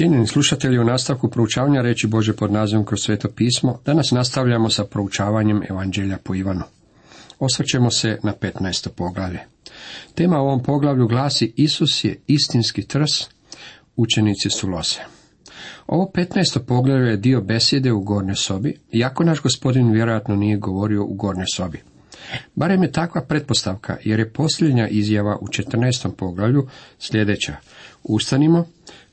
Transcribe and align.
Cijenjeni 0.00 0.26
slušatelji, 0.26 0.78
u 0.78 0.84
nastavku 0.84 1.30
proučavanja 1.30 1.82
reći 1.82 2.06
Bože 2.06 2.32
pod 2.36 2.52
nazivom 2.52 2.84
kroz 2.84 3.00
sveto 3.00 3.28
pismo, 3.28 3.78
danas 3.84 4.10
nastavljamo 4.10 4.70
sa 4.70 4.84
proučavanjem 4.84 5.62
Evanđelja 5.70 6.18
po 6.24 6.34
Ivanu. 6.34 6.62
Osvrćemo 7.38 7.90
se 7.90 8.18
na 8.22 8.32
15. 8.40 8.88
poglavlje. 8.88 9.40
Tema 10.14 10.40
u 10.40 10.46
ovom 10.46 10.62
poglavlju 10.62 11.06
glasi 11.06 11.52
Isus 11.56 12.04
je 12.04 12.20
istinski 12.26 12.82
trs, 12.82 13.28
učenici 13.96 14.50
su 14.50 14.68
lose. 14.68 15.00
Ovo 15.86 16.10
15. 16.14 16.58
poglavlje 16.66 17.10
je 17.10 17.16
dio 17.16 17.40
besjede 17.40 17.92
u 17.92 18.00
gornjoj 18.00 18.36
sobi, 18.36 18.80
iako 18.92 19.24
naš 19.24 19.42
gospodin 19.42 19.92
vjerojatno 19.92 20.36
nije 20.36 20.56
govorio 20.56 21.04
u 21.04 21.14
gornjoj 21.14 21.46
sobi. 21.54 21.82
Barem 22.54 22.82
je 22.82 22.92
takva 22.92 23.24
pretpostavka, 23.28 23.96
jer 24.04 24.18
je 24.18 24.32
posljednja 24.32 24.88
izjava 24.88 25.38
u 25.40 25.46
14. 25.46 26.10
poglavlju 26.16 26.68
sljedeća. 26.98 27.56
Ustanimo, 28.02 28.64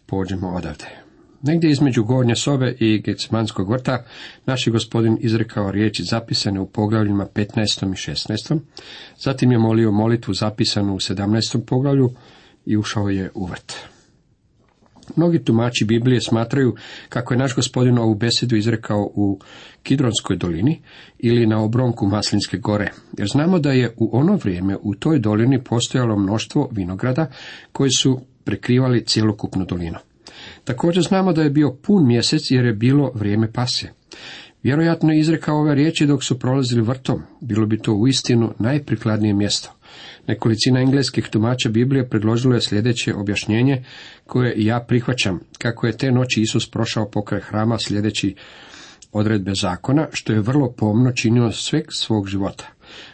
pođemo 0.07 0.49
odavde. 0.49 0.85
Negdje 1.41 1.71
između 1.71 2.03
gornje 2.03 2.35
sobe 2.35 2.75
i 2.79 3.01
Gecmanskog 3.01 3.71
vrta 3.71 4.03
naš 4.45 4.67
je 4.67 4.71
gospodin 4.71 5.17
izrekao 5.21 5.71
riječi 5.71 6.03
zapisane 6.03 6.59
u 6.59 6.67
poglavljima 6.67 7.25
15. 7.33 8.11
i 8.11 8.13
16. 8.13 8.59
Zatim 9.17 9.51
je 9.51 9.57
molio 9.57 9.91
molitvu 9.91 10.33
zapisanu 10.33 10.93
u 10.93 10.99
17. 10.99 11.65
poglavlju 11.65 12.09
i 12.65 12.77
ušao 12.77 13.09
je 13.09 13.31
u 13.33 13.45
vrt. 13.45 13.73
Mnogi 15.15 15.43
tumači 15.43 15.85
Biblije 15.85 16.21
smatraju 16.21 16.75
kako 17.09 17.33
je 17.33 17.37
naš 17.37 17.55
gospodin 17.55 17.97
ovu 17.97 18.15
besedu 18.15 18.55
izrekao 18.55 19.11
u 19.15 19.39
Kidronskoj 19.83 20.37
dolini 20.37 20.81
ili 21.19 21.47
na 21.47 21.63
obronku 21.63 22.07
Maslinske 22.07 22.57
gore, 22.57 22.91
jer 23.17 23.27
znamo 23.27 23.59
da 23.59 23.71
je 23.71 23.93
u 23.97 24.09
ono 24.17 24.35
vrijeme 24.35 24.77
u 24.81 24.95
toj 24.95 25.19
dolini 25.19 25.63
postojalo 25.63 26.19
mnoštvo 26.19 26.69
vinograda 26.71 27.27
koji 27.71 27.91
su 27.91 28.21
prekrivali 28.47 29.05
cjelokupnu 29.05 29.65
dolinu. 29.65 29.97
Također 30.63 31.03
znamo 31.03 31.33
da 31.33 31.43
je 31.43 31.49
bio 31.49 31.71
pun 31.81 32.07
mjesec 32.07 32.51
jer 32.51 32.65
je 32.65 32.73
bilo 32.73 33.11
vrijeme 33.15 33.51
pasje. 33.51 33.93
Vjerojatno 34.63 35.11
je 35.11 35.19
izrekao 35.19 35.59
ove 35.59 35.75
riječi 35.75 36.05
dok 36.05 36.23
su 36.23 36.39
prolazili 36.39 36.81
vrtom. 36.81 37.21
Bilo 37.41 37.65
bi 37.65 37.77
to 37.77 37.93
uistinu 37.93 38.53
najprikladnije 38.59 39.33
mjesto. 39.33 39.71
Nekolicina 40.27 40.79
engleskih 40.81 41.27
tumača 41.29 41.69
Biblije 41.69 42.09
predložilo 42.09 42.55
je 42.55 42.61
sljedeće 42.61 43.13
objašnjenje 43.15 43.83
koje 44.25 44.53
ja 44.57 44.85
prihvaćam, 44.87 45.39
kako 45.57 45.87
je 45.87 45.97
te 45.97 46.11
noći 46.11 46.41
Isus 46.41 46.71
prošao 46.71 47.09
pokraj 47.09 47.41
hrama 47.41 47.77
sljedeći 47.79 48.35
odredbe 49.11 49.51
zakona, 49.55 50.07
što 50.11 50.33
je 50.33 50.41
vrlo 50.41 50.71
pomno 50.71 51.11
činio 51.11 51.51
sve 51.51 51.81
svog 51.89 52.27
života. 52.27 52.67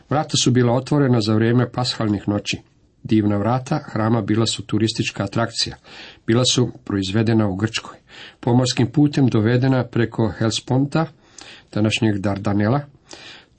Vrata 0.09 0.37
su 0.37 0.51
bila 0.51 0.73
otvorena 0.73 1.21
za 1.21 1.33
vrijeme 1.35 1.71
pashalnih 1.71 2.27
noći. 2.27 2.57
Divna 3.03 3.37
vrata 3.37 3.79
hrama 3.85 4.21
bila 4.21 4.45
su 4.45 4.65
turistička 4.65 5.23
atrakcija. 5.23 5.75
Bila 6.27 6.45
su 6.45 6.71
proizvedena 6.83 7.47
u 7.47 7.55
Grčkoj. 7.55 7.97
Pomorskim 8.39 8.91
putem 8.91 9.27
dovedena 9.27 9.83
preko 9.83 10.33
Helsponta, 10.37 11.05
današnjeg 11.73 12.17
Dardanela, 12.17 12.81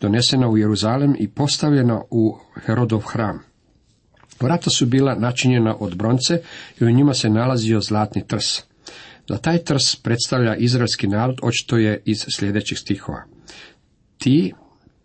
donesena 0.00 0.48
u 0.48 0.58
Jeruzalem 0.58 1.16
i 1.18 1.28
postavljena 1.28 2.00
u 2.10 2.38
Herodov 2.66 3.00
hram. 3.00 3.42
Vrata 4.40 4.70
su 4.70 4.86
bila 4.86 5.14
načinjena 5.14 5.76
od 5.80 5.96
bronce 5.96 6.42
i 6.80 6.84
u 6.84 6.90
njima 6.90 7.14
se 7.14 7.30
nalazio 7.30 7.80
zlatni 7.80 8.26
trs. 8.26 8.62
Za 9.28 9.36
taj 9.38 9.58
trs 9.58 9.96
predstavlja 9.96 10.56
izraelski 10.56 11.08
narod, 11.08 11.38
očito 11.42 11.76
je 11.76 12.02
iz 12.04 12.24
sljedećih 12.28 12.78
stihova. 12.78 13.24
Ti 14.18 14.52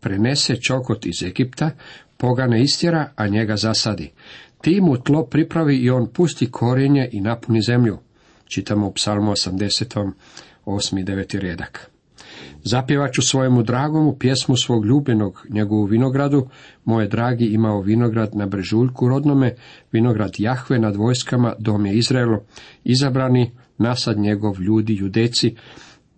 prenese 0.02 0.55
čokot 0.55 1.05
iz 1.05 1.23
Egipta, 1.23 1.72
pogane 2.17 2.61
istjera, 2.61 3.11
a 3.16 3.28
njega 3.28 3.55
zasadi. 3.55 4.11
Ti 4.61 4.81
mu 4.81 4.97
tlo 4.97 5.25
pripravi 5.25 5.78
i 5.78 5.89
on 5.89 6.08
pusti 6.14 6.52
korijenje 6.52 7.09
i 7.11 7.22
napuni 7.22 7.61
zemlju. 7.61 7.97
Čitamo 8.45 8.88
u 8.88 8.94
psalmu 8.94 9.31
80. 9.31 10.11
8. 10.66 11.00
i 11.00 11.03
9. 11.03 11.39
redak. 11.39 11.91
Zapjevat 12.64 13.14
ću 13.14 13.22
svojemu 13.22 13.64
dragomu 13.64 14.16
pjesmu 14.19 14.56
svog 14.56 14.86
ljubljenog 14.86 15.45
njegovu 15.50 15.83
vinogradu, 15.83 16.47
moje 16.85 17.07
dragi 17.07 17.46
imao 17.46 17.81
vinograd 17.81 18.35
na 18.35 18.46
brežuljku 18.46 19.07
rodnome, 19.07 19.56
vinograd 19.91 20.31
Jahve 20.38 20.79
nad 20.79 20.96
vojskama, 20.96 21.53
dom 21.59 21.85
je 21.85 21.94
Izraelo, 21.94 22.44
izabrani 22.84 23.52
nasad 23.78 24.18
njegov 24.18 24.62
ljudi 24.62 24.96
judeci, 24.96 25.56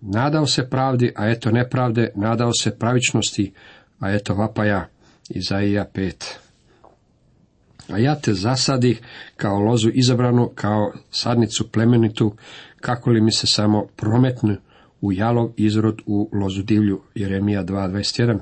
nadao 0.01 0.45
se 0.45 0.69
pravdi, 0.69 1.13
a 1.15 1.29
eto 1.29 1.51
nepravde, 1.51 2.11
nadao 2.15 2.53
se 2.53 2.77
pravičnosti, 2.79 3.53
a 4.01 4.11
eto 4.11 4.35
vapaja, 4.35 4.87
Izaija 5.29 5.85
5. 5.93 6.13
A 7.89 7.97
ja 7.97 8.15
te 8.15 8.33
zasadih 8.33 9.01
kao 9.37 9.59
lozu 9.59 9.89
izabranu, 9.93 10.51
kao 10.55 10.93
sadnicu 11.11 11.71
plemenitu, 11.71 12.35
kako 12.81 13.09
li 13.09 13.21
mi 13.21 13.31
se 13.31 13.47
samo 13.47 13.85
prometnu 13.95 14.55
u 15.01 15.13
jalov 15.13 15.51
izrod 15.57 16.01
u 16.05 16.29
lozu 16.33 16.63
divlju, 16.63 17.01
Jeremija 17.15 17.63
2.21. 17.63 18.39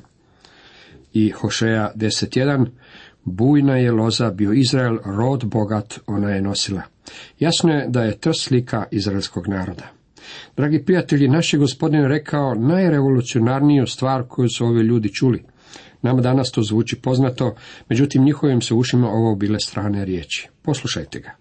I 1.14 1.30
Hošeja 1.30 1.92
10.1. 1.96 2.66
Bujna 3.24 3.78
je 3.78 3.92
loza 3.92 4.32
bio 4.32 4.54
Izrael, 4.54 4.98
rod 5.06 5.46
bogat 5.46 6.00
ona 6.08 6.30
je 6.30 6.42
nosila. 6.42 6.82
Jasno 7.40 7.74
je 7.74 7.88
da 7.88 8.04
je 8.04 8.18
to 8.18 8.34
slika 8.34 8.86
izraelskog 8.92 9.48
naroda. 9.48 9.99
Dragi 10.58 10.84
prijatelji, 10.86 11.28
naš 11.28 11.54
je 11.54 11.60
gospodin 11.60 12.06
rekao 12.06 12.56
najrevolucionarniju 12.56 13.88
stvar 13.88 14.24
koju 14.28 14.50
su 14.50 14.66
ovi 14.66 14.82
ljudi 14.82 15.14
čuli. 15.14 15.44
Nama 16.02 16.22
danas 16.22 16.52
to 16.52 16.62
zvuči 16.62 16.96
poznato, 16.96 17.56
međutim 17.90 18.24
njihovim 18.24 18.62
se 18.62 18.74
ušima 18.74 19.10
ovo 19.10 19.36
bile 19.36 19.60
strane 19.60 20.06
riječi. 20.06 20.48
Poslušajte 20.62 21.20
ga. 21.20 21.32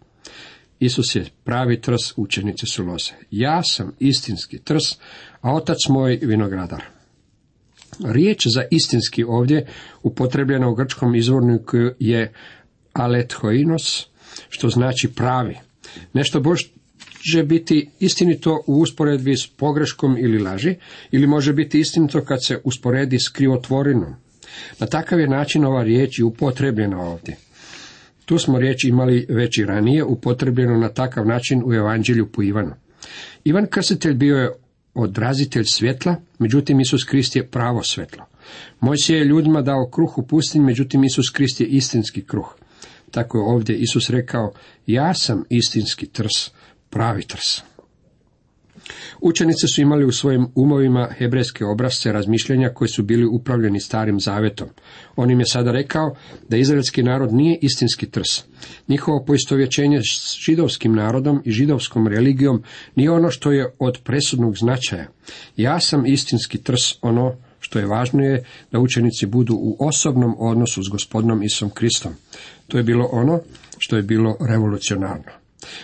Isus 0.80 1.14
je 1.14 1.26
pravi 1.44 1.80
trs, 1.80 2.12
učenice 2.16 2.66
su 2.66 2.84
loze. 2.84 3.12
Ja 3.30 3.62
sam 3.62 3.92
istinski 3.98 4.58
trs, 4.58 4.98
a 5.40 5.54
otac 5.54 5.78
moj 5.88 6.18
vinogradar. 6.22 6.82
Riječ 8.04 8.46
za 8.46 8.64
istinski 8.70 9.24
ovdje 9.24 9.66
upotrebljena 10.02 10.68
u 10.68 10.74
grčkom 10.74 11.14
izvorniku 11.14 11.76
je 11.98 12.32
alethoinos, 12.92 14.06
što 14.48 14.68
znači 14.68 15.08
pravi. 15.08 15.56
Nešto 16.12 16.40
može 17.24 17.42
biti 17.42 17.90
istinito 18.00 18.62
u 18.66 18.80
usporedbi 18.80 19.36
s 19.36 19.46
pogreškom 19.46 20.18
ili 20.18 20.38
laži, 20.38 20.74
ili 21.10 21.26
može 21.26 21.52
biti 21.52 21.80
istinito 21.80 22.24
kad 22.24 22.44
se 22.44 22.60
usporedi 22.64 23.18
s 23.18 23.28
krivotvorinom. 23.28 24.14
Na 24.80 24.86
takav 24.86 25.20
je 25.20 25.28
način 25.28 25.64
ova 25.64 25.82
riječ 25.82 26.18
i 26.18 26.22
upotrebljena 26.22 27.00
ovdje. 27.00 27.36
Tu 28.24 28.38
smo 28.38 28.58
riječ 28.58 28.84
imali 28.84 29.26
već 29.28 29.58
i 29.58 29.64
ranije, 29.64 30.04
upotrebljeno 30.04 30.78
na 30.78 30.88
takav 30.88 31.26
način 31.26 31.62
u 31.66 31.74
Evanđelju 31.74 32.26
po 32.32 32.42
Ivanu. 32.42 32.74
Ivan 33.44 33.66
Krstitelj 33.66 34.14
bio 34.14 34.36
je 34.36 34.52
odrazitelj 34.94 35.64
svjetla, 35.64 36.16
međutim 36.38 36.80
Isus 36.80 37.04
Krist 37.04 37.36
je 37.36 37.46
pravo 37.46 37.82
svjetlo. 37.82 38.24
se 39.06 39.14
je 39.14 39.24
ljudima 39.24 39.62
dao 39.62 39.90
kruh 39.90 40.18
u 40.18 40.26
pustinji, 40.26 40.64
međutim 40.64 41.04
Isus 41.04 41.30
Krist 41.30 41.60
je 41.60 41.66
istinski 41.66 42.22
kruh. 42.22 42.54
Tako 43.10 43.38
je 43.38 43.44
ovdje 43.44 43.76
Isus 43.76 44.10
rekao, 44.10 44.52
ja 44.86 45.14
sam 45.14 45.44
istinski 45.48 46.06
trs, 46.06 46.50
pravi 46.90 47.22
trs. 47.22 47.62
Učenice 49.20 49.66
su 49.74 49.80
imali 49.80 50.04
u 50.04 50.12
svojim 50.12 50.46
umovima 50.54 51.08
hebrejske 51.18 51.64
obrazce 51.64 52.12
razmišljanja 52.12 52.68
koji 52.68 52.88
su 52.88 53.02
bili 53.02 53.26
upravljeni 53.26 53.80
starim 53.80 54.20
zavetom. 54.20 54.68
On 55.16 55.30
im 55.30 55.40
je 55.40 55.46
sada 55.46 55.72
rekao 55.72 56.16
da 56.48 56.56
izraelski 56.56 57.02
narod 57.02 57.32
nije 57.32 57.58
istinski 57.62 58.10
trs. 58.10 58.44
Njihovo 58.88 59.24
poistovjećenje 59.24 60.00
s 60.00 60.36
židovskim 60.44 60.94
narodom 60.94 61.42
i 61.44 61.52
židovskom 61.52 62.08
religijom 62.08 62.62
nije 62.94 63.10
ono 63.10 63.30
što 63.30 63.52
je 63.52 63.72
od 63.78 63.98
presudnog 64.04 64.56
značaja. 64.56 65.06
Ja 65.56 65.80
sam 65.80 66.06
istinski 66.06 66.62
trs, 66.62 66.94
ono 67.02 67.34
što 67.60 67.78
je 67.78 67.86
važno 67.86 68.24
je 68.24 68.44
da 68.72 68.78
učenici 68.78 69.26
budu 69.26 69.54
u 69.54 69.76
osobnom 69.78 70.34
odnosu 70.38 70.82
s 70.82 70.88
gospodinom 70.88 71.42
Isom 71.42 71.70
Kristom. 71.70 72.12
To 72.68 72.76
je 72.76 72.82
bilo 72.82 73.08
ono 73.12 73.40
što 73.78 73.96
je 73.96 74.02
bilo 74.02 74.36
revolucionarno. 74.40 75.37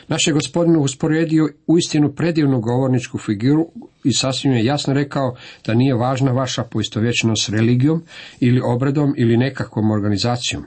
Naš 0.08 0.26
je 0.26 0.32
gospodin 0.32 0.76
usporedio 0.76 1.48
uistinu 1.66 2.12
predivnu 2.12 2.60
govorničku 2.60 3.18
figuru 3.18 3.68
i 4.04 4.12
sasvim 4.12 4.52
je 4.52 4.64
jasno 4.64 4.94
rekao 4.94 5.36
da 5.66 5.74
nije 5.74 5.94
važna 5.94 6.32
vaša 6.32 6.64
poistovjećenost 6.64 7.44
s 7.46 7.48
religijom 7.48 8.02
ili 8.40 8.60
obredom 8.64 9.14
ili 9.16 9.36
nekakvom 9.36 9.90
organizacijom. 9.90 10.64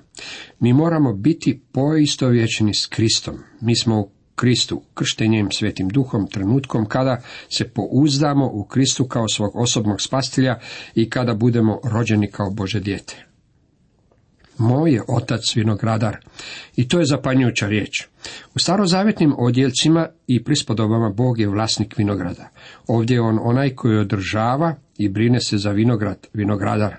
Mi 0.59 0.73
moramo 0.73 1.13
biti 1.13 1.61
poistovjećeni 1.71 2.73
s 2.73 2.85
Kristom. 2.85 3.35
Mi 3.61 3.75
smo 3.75 3.99
u 3.99 4.09
Kristu, 4.35 4.81
krštenjem 4.93 5.51
svetim 5.51 5.89
duhom, 5.89 6.27
trenutkom 6.27 6.85
kada 6.85 7.21
se 7.49 7.69
pouzdamo 7.69 8.49
u 8.53 8.63
Kristu 8.63 9.07
kao 9.07 9.27
svog 9.27 9.55
osobnog 9.55 10.01
spastilja 10.01 10.59
i 10.95 11.09
kada 11.09 11.33
budemo 11.33 11.79
rođeni 11.83 12.31
kao 12.31 12.51
Bože 12.51 12.79
dijete. 12.79 13.26
Moj 14.57 14.93
je 14.93 15.01
otac 15.07 15.55
vinogradar. 15.55 16.17
I 16.75 16.87
to 16.87 16.99
je 16.99 17.05
zapanjujuća 17.05 17.67
riječ. 17.67 18.07
U 18.55 18.59
starozavjetnim 18.59 19.33
odjeljcima 19.37 20.07
i 20.27 20.43
prispodobama 20.43 21.09
Bog 21.09 21.39
je 21.39 21.47
vlasnik 21.47 21.97
vinograda. 21.97 22.49
Ovdje 22.87 23.15
je 23.15 23.21
on 23.21 23.39
onaj 23.41 23.75
koji 23.75 23.97
održava 23.97 24.75
i 24.97 25.09
brine 25.09 25.41
se 25.41 25.57
za 25.57 25.71
vinograd, 25.71 26.27
vinogradar. 26.33 26.95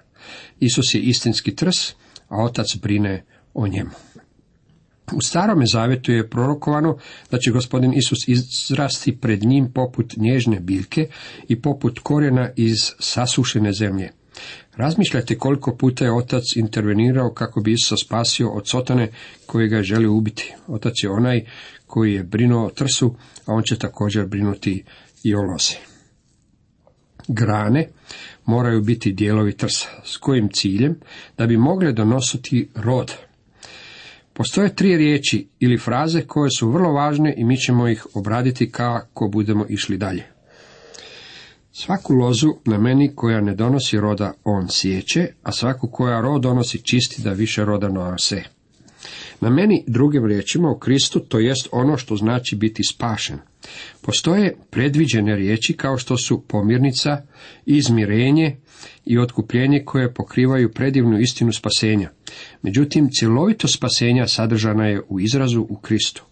Isus 0.61 0.95
je 0.95 1.01
istinski 1.01 1.57
trs, 1.57 1.91
a 2.29 2.43
otac 2.45 2.77
brine 2.83 3.25
o 3.55 3.69
njemu. 3.69 3.91
U 5.13 5.21
starome 5.21 5.67
zavjetu 5.67 6.13
je 6.13 6.31
prorokovano 6.31 6.97
da 7.31 7.39
će 7.39 7.51
gospodin 7.51 7.93
Isus 7.95 8.29
izrasti 8.29 9.17
pred 9.17 9.45
njim 9.45 9.73
poput 9.73 10.17
nježne 10.17 10.61
biljke 10.61 11.09
i 11.49 11.63
poput 11.63 11.99
korijena 11.99 12.51
iz 12.57 12.79
sasušene 12.99 13.73
zemlje. 13.73 14.11
Razmišljajte 14.77 15.39
koliko 15.39 15.77
puta 15.77 16.05
je 16.05 16.13
otac 16.13 16.57
intervenirao 16.57 17.33
kako 17.33 17.61
bi 17.61 17.73
Isusa 17.73 17.97
spasio 17.97 18.51
od 18.51 18.69
sotane 18.69 19.11
koji 19.47 19.69
ga 19.69 19.83
želi 19.83 20.07
ubiti. 20.07 20.55
Otac 20.67 20.93
je 21.03 21.11
onaj 21.11 21.45
koji 21.87 22.15
je 22.15 22.23
brinuo 22.23 22.67
o 22.67 22.71
trsu, 22.71 23.15
a 23.47 23.53
on 23.53 23.63
će 23.63 23.79
također 23.79 24.27
brinuti 24.27 24.85
i 25.25 25.35
o 25.35 25.43
lozi. 25.43 25.75
Grane 27.29 27.89
moraju 28.45 28.83
biti 28.83 29.13
dijelovi 29.13 29.57
trsa. 29.57 29.89
S 30.05 30.17
kojim 30.17 30.49
ciljem? 30.53 31.01
Da 31.39 31.47
bi 31.47 31.57
mogle 31.57 31.93
donositi 31.93 32.69
rod. 32.75 33.13
Postoje 34.33 34.75
tri 34.75 34.97
riječi 34.97 35.49
ili 35.61 35.79
fraze 35.79 36.23
koje 36.23 36.51
su 36.59 36.71
vrlo 36.71 36.93
važne 36.93 37.35
i 37.37 37.45
mi 37.45 37.57
ćemo 37.57 37.89
ih 37.89 38.07
obraditi 38.15 38.71
kako 38.71 39.29
budemo 39.29 39.67
išli 39.69 39.97
dalje. 39.97 40.38
Svaku 41.73 42.15
lozu 42.15 42.55
na 42.65 42.79
meni 42.79 43.13
koja 43.15 43.41
ne 43.41 43.55
donosi 43.55 44.01
roda 44.01 44.33
on 44.45 44.67
sjeće, 44.71 45.27
a 45.43 45.53
svaku 45.53 45.89
koja 45.93 46.21
rod 46.21 46.43
donosi 46.43 46.83
čisti 46.83 47.23
da 47.23 47.33
više 47.33 47.65
roda 47.65 47.89
nose. 47.89 48.43
Na 49.41 49.51
meni, 49.51 49.85
drugim 49.87 50.27
riječima, 50.27 50.71
u 50.71 50.79
Kristu, 50.79 51.21
to 51.21 51.39
jest 51.39 51.69
ono 51.73 51.97
što 51.97 52.17
znači 52.17 52.57
biti 52.57 52.85
spašen. 52.85 53.39
Postoje 54.01 54.57
predviđene 54.71 55.37
riječi 55.37 55.73
kao 55.73 55.99
što 55.99 56.17
su 56.17 56.43
pomirnica, 56.49 57.23
izmirenje 57.67 58.57
i 59.05 59.19
otkupljenje 59.19 59.83
koje 59.85 60.15
pokrivaju 60.15 60.73
predivnu 60.73 61.21
istinu 61.21 61.53
spasenja. 61.53 62.11
Međutim, 62.63 63.09
cjelovito 63.13 63.69
spasenja 63.69 64.27
sadržana 64.27 64.87
je 64.87 65.03
u 65.09 65.21
izrazu 65.21 65.67
u 65.69 65.77
Kristu. 65.77 66.25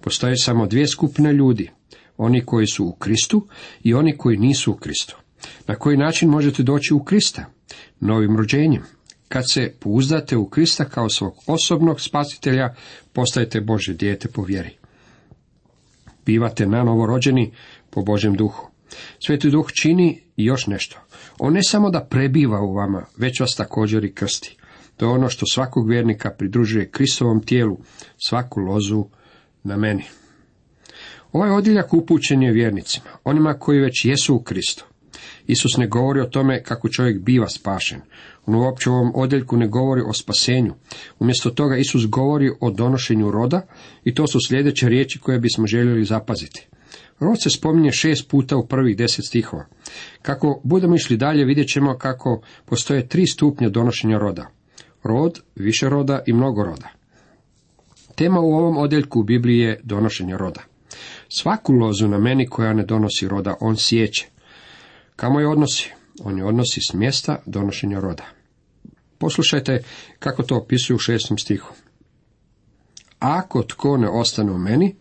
Postoje 0.00 0.36
samo 0.36 0.66
dvije 0.66 0.86
skupine 0.86 1.32
ljudi, 1.32 1.70
oni 2.16 2.44
koji 2.44 2.66
su 2.66 2.84
u 2.84 2.92
Kristu 2.92 3.46
i 3.82 3.94
oni 3.94 4.16
koji 4.16 4.36
nisu 4.36 4.72
u 4.72 4.76
Kristu. 4.76 5.16
Na 5.66 5.74
koji 5.74 5.96
način 5.96 6.28
možete 6.28 6.62
doći 6.62 6.94
u 6.94 7.04
Krista? 7.04 7.44
Novim 8.00 8.36
rođenjem. 8.36 8.82
Kad 9.28 9.44
se 9.52 9.74
pouzdate 9.80 10.36
u 10.36 10.48
Krista 10.48 10.84
kao 10.84 11.08
svog 11.08 11.34
osobnog 11.46 12.00
spasitelja, 12.00 12.74
postajete 13.12 13.60
Bože 13.60 13.94
dijete 13.94 14.28
po 14.28 14.42
vjeri. 14.42 14.70
Bivate 16.26 16.66
na 16.66 17.06
rođeni 17.06 17.52
po 17.90 18.02
Božem 18.02 18.34
duhu. 18.34 18.70
Sveti 19.26 19.50
duh 19.50 19.66
čini 19.82 20.22
još 20.36 20.66
nešto. 20.66 21.00
On 21.38 21.52
ne 21.52 21.60
samo 21.62 21.90
da 21.90 22.04
prebiva 22.04 22.60
u 22.60 22.74
vama, 22.74 23.04
već 23.16 23.40
vas 23.40 23.54
također 23.56 24.04
i 24.04 24.12
krsti. 24.12 24.56
To 24.96 25.06
je 25.06 25.12
ono 25.12 25.28
što 25.28 25.46
svakog 25.46 25.88
vjernika 25.88 26.30
pridružuje 26.30 26.90
Kristovom 26.90 27.42
tijelu, 27.42 27.78
svaku 28.28 28.60
lozu 28.60 29.04
na 29.62 29.76
meni. 29.76 30.04
Ovaj 31.36 31.50
odjeljak 31.50 31.94
upućen 31.94 32.42
je 32.42 32.52
vjernicima, 32.52 33.06
onima 33.24 33.54
koji 33.54 33.80
već 33.80 34.04
jesu 34.04 34.34
u 34.34 34.42
Kristu. 34.42 34.84
Isus 35.46 35.76
ne 35.76 35.86
govori 35.86 36.20
o 36.20 36.24
tome 36.24 36.62
kako 36.62 36.88
čovjek 36.88 37.20
biva 37.20 37.48
spašen. 37.48 38.00
On 38.46 38.54
uopće 38.54 38.90
u 38.90 38.92
ovom 38.92 39.12
odjeljku 39.14 39.56
ne 39.56 39.68
govori 39.68 40.02
o 40.06 40.12
spasenju. 40.12 40.74
Umjesto 41.18 41.50
toga 41.50 41.76
Isus 41.76 42.06
govori 42.06 42.50
o 42.60 42.70
donošenju 42.70 43.30
roda 43.30 43.66
i 44.04 44.14
to 44.14 44.26
su 44.26 44.38
sljedeće 44.46 44.88
riječi 44.88 45.18
koje 45.18 45.38
bismo 45.38 45.66
željeli 45.66 46.04
zapaziti. 46.04 46.66
Rod 47.20 47.42
se 47.42 47.50
spominje 47.50 47.92
šest 47.92 48.30
puta 48.30 48.56
u 48.56 48.66
prvih 48.66 48.96
deset 48.96 49.24
stihova. 49.24 49.66
Kako 50.22 50.60
budemo 50.64 50.94
išli 50.94 51.16
dalje, 51.16 51.44
vidjet 51.44 51.68
ćemo 51.68 51.98
kako 51.98 52.42
postoje 52.64 53.08
tri 53.08 53.26
stupnja 53.26 53.68
donošenja 53.68 54.18
roda. 54.18 54.46
Rod, 55.02 55.40
više 55.54 55.88
roda 55.88 56.22
i 56.26 56.32
mnogo 56.32 56.64
roda. 56.64 56.88
Tema 58.14 58.40
u 58.40 58.54
ovom 58.54 58.76
odjeljku 58.76 59.20
u 59.20 59.24
Bibliji 59.24 59.58
je 59.58 59.80
donošenje 59.82 60.36
roda. 60.36 60.75
Svaku 61.38 61.72
lozu 61.72 62.08
na 62.08 62.18
meni 62.18 62.46
koja 62.46 62.72
ne 62.72 62.84
donosi 62.84 63.28
roda, 63.28 63.54
on 63.60 63.76
sjeće. 63.76 64.26
Kamo 65.16 65.40
je 65.40 65.48
odnosi? 65.48 65.90
On 66.24 66.38
je 66.38 66.44
odnosi 66.44 66.80
s 66.90 66.92
mjesta 66.94 67.42
donošenja 67.46 68.00
roda. 68.00 68.24
Poslušajte 69.18 69.82
kako 70.18 70.42
to 70.42 70.56
opisuje 70.56 70.94
u 70.94 70.98
šestom 70.98 71.38
stihu. 71.38 71.74
Ako 73.18 73.62
tko 73.62 73.96
ne 73.96 74.08
ostane 74.08 74.52
u 74.52 74.58
meni, 74.58 74.94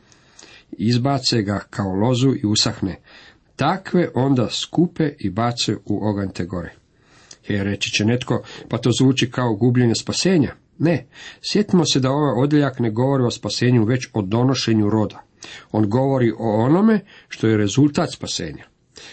izbace 0.72 1.42
ga 1.42 1.60
kao 1.70 1.94
lozu 1.94 2.36
i 2.36 2.46
usahne. 2.46 3.00
Takve 3.56 4.10
onda 4.16 4.50
skupe 4.50 5.10
i 5.20 5.30
bace 5.30 5.76
u 5.86 6.08
oganj 6.08 6.30
te 6.30 6.46
gore. 6.46 6.74
Je, 7.48 7.64
reći 7.64 7.92
će 7.92 8.06
netko, 8.06 8.44
pa 8.70 8.78
to 8.78 8.90
zvuči 9.00 9.32
kao 9.32 9.56
gubljenje 9.56 9.96
spasenja. 9.96 10.56
Ne, 10.80 11.08
sjetimo 11.52 11.86
se 11.86 12.00
da 12.00 12.12
ovaj 12.12 12.44
odjeljak 12.44 12.80
ne 12.80 12.92
govori 12.92 13.24
o 13.24 13.32
spasenju, 13.32 13.86
već 13.86 14.08
o 14.14 14.22
donošenju 14.22 14.90
roda. 14.90 15.25
On 15.72 15.90
govori 15.90 16.32
o 16.32 16.64
onome 16.64 17.00
što 17.30 17.48
je 17.48 17.58
rezultat 17.58 18.12
spasenja. 18.14 18.64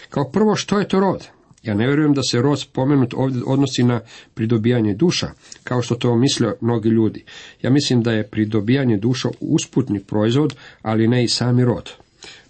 Kao 0.09 0.31
prvo, 0.31 0.55
što 0.55 0.79
je 0.79 0.87
to 0.87 0.99
rod? 0.99 1.27
Ja 1.63 1.73
ne 1.73 1.87
vjerujem 1.87 2.13
da 2.13 2.21
se 2.23 2.41
rod 2.41 2.59
spomenut 2.59 3.13
ovdje 3.13 3.41
odnosi 3.45 3.83
na 3.83 4.01
pridobijanje 4.33 4.93
duša, 4.93 5.31
kao 5.63 5.81
što 5.81 5.95
to 5.95 6.15
misle 6.15 6.53
mnogi 6.61 6.89
ljudi. 6.89 7.23
Ja 7.61 7.69
mislim 7.69 8.03
da 8.03 8.11
je 8.11 8.27
pridobijanje 8.27 8.97
duša 8.97 9.29
usputni 9.39 9.99
proizvod, 9.99 10.55
ali 10.81 11.07
ne 11.07 11.23
i 11.23 11.27
sami 11.27 11.65
rod. 11.65 11.91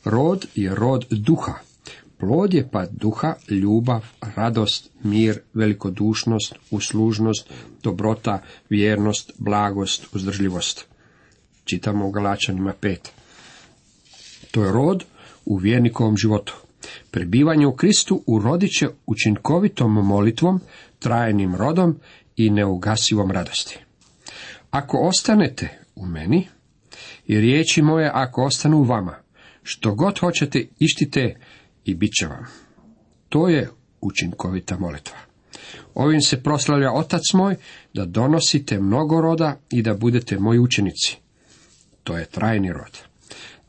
Rod 0.06 0.45
je 0.56 0.75
rod 0.75 1.06
duha. 1.09 1.53
Plod 2.18 2.53
je 2.53 2.69
pa 2.71 2.85
duha, 2.85 3.33
ljubav, 3.50 4.06
radost, 4.35 4.89
mir, 5.03 5.39
velikodušnost, 5.53 6.56
uslužnost, 6.71 7.50
dobrota, 7.83 8.41
vjernost, 8.69 9.31
blagost, 9.38 10.07
uzdržljivost. 10.15 10.85
Čitamo 11.65 12.07
u 12.07 12.12
Galačanima 12.12 12.74
5. 12.81 12.97
To 14.53 14.63
je 14.63 14.71
rod 14.71 15.03
u 15.45 15.57
vjernikovom 15.57 16.17
životu. 16.17 16.55
Prebivanje 17.11 17.67
u 17.67 17.75
Kristu 17.75 18.23
urodit 18.27 18.71
će 18.79 18.88
učinkovitom 19.05 19.91
molitvom, 19.91 20.61
trajnim 21.00 21.55
rodom 21.55 21.95
i 22.35 22.50
neugasivom 22.50 23.31
radosti. 23.31 23.79
Ako 24.69 24.97
ostanete 24.97 25.79
u 25.95 26.05
meni 26.05 26.47
i 27.27 27.39
riječi 27.39 27.81
moje 27.81 28.11
ako 28.13 28.44
ostanu 28.44 28.77
u 28.77 28.83
vama, 28.83 29.15
što 29.63 29.95
god 29.95 30.19
hoćete 30.19 30.67
ištite 30.79 31.35
i 31.85 31.95
bit 31.95 32.11
će 32.19 32.27
vam. 32.27 32.45
To 33.29 33.49
je 33.49 33.69
učinkovita 34.01 34.77
molitva. 34.79 35.17
Ovim 35.95 36.21
se 36.21 36.44
proslavlja 36.44 36.94
Otac 36.94 37.33
moj 37.33 37.56
da 37.94 38.06
donosite 38.06 38.79
mnogo 38.79 39.21
roda 39.21 39.59
i 39.69 39.81
da 39.81 39.94
budete 39.94 40.39
moji 40.39 40.59
učenici. 40.59 41.17
To 42.03 42.17
je 42.17 42.25
trajni 42.25 42.73
rod. 42.73 43.12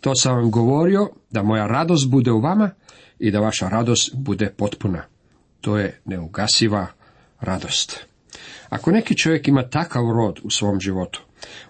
To 0.04 0.14
sam 0.14 0.36
vam 0.36 0.50
govorio 0.50 1.08
da 1.30 1.42
moja 1.42 1.66
radost 1.66 2.10
bude 2.10 2.32
u 2.32 2.40
vama 2.40 2.70
i 3.18 3.30
da 3.30 3.40
vaša 3.40 3.68
radost 3.68 4.14
bude 4.14 4.50
potpuna. 4.56 5.02
To 5.60 5.78
je 5.78 6.00
neugasiva 6.04 6.86
radost. 7.40 8.06
Ako 8.68 8.90
neki 8.90 9.16
čovjek 9.16 9.48
ima 9.48 9.62
takav 9.68 10.02
rod 10.12 10.40
u 10.42 10.50
svom 10.50 10.80
životu, 10.80 11.22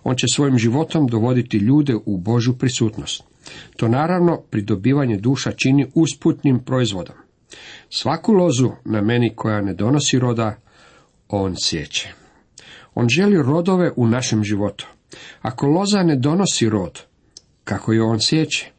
on 0.04 0.16
će 0.16 0.26
svojim 0.34 0.58
životom 0.58 1.06
dovoditi 1.06 1.56
ljude 1.56 1.94
u 2.06 2.18
Božju 2.18 2.58
prisutnost. 2.58 3.22
To 3.76 3.88
naravno 3.88 4.40
pridobivanje 4.50 5.16
duša 5.16 5.52
čini 5.52 5.86
usputnim 5.94 6.64
proizvodom. 6.64 7.16
Svaku 7.90 8.32
lozu 8.32 8.70
na 8.84 9.00
meni 9.00 9.34
koja 9.36 9.60
ne 9.60 9.74
donosi 9.74 10.18
roda, 10.18 10.56
on 11.28 11.54
sjeće. 11.58 12.12
On 12.94 13.08
želi 13.08 13.42
rodove 13.42 13.92
u 13.96 14.06
našem 14.06 14.44
životu. 14.44 14.86
Ako 15.42 15.66
loza 15.66 16.02
ne 16.02 16.16
donosi 16.16 16.68
rod, 16.68 17.00
kako 17.64 17.92
je 17.92 18.02
on 18.02 18.20
sjeće? 18.20 18.70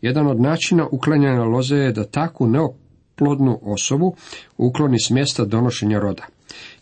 Jedan 0.00 0.26
od 0.26 0.40
načina 0.40 0.86
uklanjanja 0.90 1.42
loze 1.42 1.76
je 1.76 1.92
da 1.92 2.04
takvu 2.04 2.46
neoplodnu 2.46 3.60
osobu 3.62 4.16
ukloni 4.56 5.00
s 5.00 5.10
mjesta 5.10 5.44
donošenja 5.44 5.98
roda. 5.98 6.26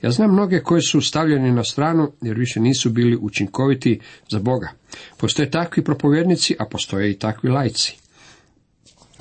Ja 0.03 0.11
znam 0.11 0.33
mnoge 0.33 0.61
koji 0.61 0.83
su 0.83 1.01
stavljeni 1.01 1.53
na 1.53 1.65
stranu 1.65 2.13
jer 2.23 2.39
više 2.39 2.61
nisu 2.61 2.91
bili 2.91 3.17
učinkoviti 3.21 4.01
za 4.31 4.39
Boga. 4.39 4.69
Postoje 5.17 5.51
takvi 5.51 5.85
propovjednici, 5.85 6.57
a 6.59 6.65
postoje 6.65 7.11
i 7.11 7.19
takvi 7.19 7.51
lajci. 7.51 7.97